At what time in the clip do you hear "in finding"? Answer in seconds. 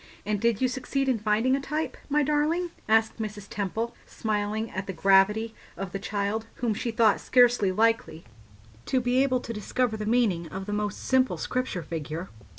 1.07-1.55